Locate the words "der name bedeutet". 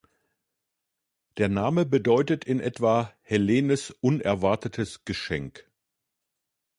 1.37-2.43